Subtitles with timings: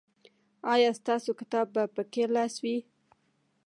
[0.73, 2.77] ایا ستاسو کتاب به په ښي لاس وي؟